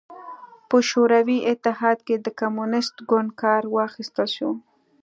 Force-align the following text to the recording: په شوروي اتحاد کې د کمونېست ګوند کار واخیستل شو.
په 0.69 0.77
شوروي 0.89 1.39
اتحاد 1.51 1.97
کې 2.07 2.15
د 2.25 2.27
کمونېست 2.39 2.95
ګوند 3.09 3.29
کار 3.41 3.61
واخیستل 3.75 4.27
شو. 4.35 4.51